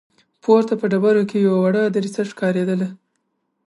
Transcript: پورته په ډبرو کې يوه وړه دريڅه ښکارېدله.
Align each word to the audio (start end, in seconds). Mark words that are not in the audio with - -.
پورته 0.43 0.73
په 0.79 0.85
ډبرو 0.91 1.23
کې 1.29 1.37
يوه 1.45 1.57
وړه 1.63 1.81
دريڅه 1.95 2.21
ښکارېدله. 2.31 2.87